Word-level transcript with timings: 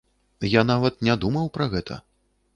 Я 0.53 0.63
нават 0.71 1.05
не 1.09 1.15
думаў 1.27 1.53
пра 1.59 1.71
гэта. 1.77 2.01